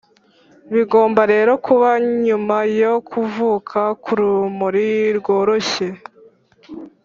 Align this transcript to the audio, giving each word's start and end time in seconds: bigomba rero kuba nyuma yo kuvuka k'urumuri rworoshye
bigomba 0.73 1.21
rero 1.33 1.51
kuba 1.65 1.89
nyuma 2.25 2.57
yo 2.81 2.93
kuvuka 3.09 3.79
k'urumuri 4.03 4.87
rworoshye 5.17 5.87